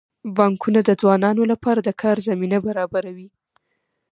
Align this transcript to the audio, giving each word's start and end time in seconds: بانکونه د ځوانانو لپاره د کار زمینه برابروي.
بانکونه 0.37 0.79
د 0.85 0.89
ځوانانو 1.01 1.43
لپاره 1.51 1.79
د 1.83 1.89
کار 2.01 2.17
زمینه 2.27 2.57
برابروي. 2.67 3.27